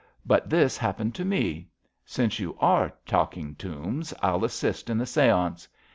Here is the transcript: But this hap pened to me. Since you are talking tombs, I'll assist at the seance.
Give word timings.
But 0.25 0.49
this 0.49 0.77
hap 0.77 0.97
pened 0.97 1.13
to 1.13 1.23
me. 1.23 1.69
Since 2.07 2.39
you 2.39 2.57
are 2.59 2.91
talking 3.05 3.53
tombs, 3.53 4.15
I'll 4.19 4.43
assist 4.43 4.89
at 4.89 4.97
the 4.97 5.05
seance. 5.05 5.67